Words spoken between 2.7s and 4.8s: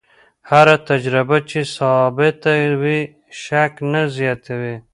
وي، شک نه زیاتوي.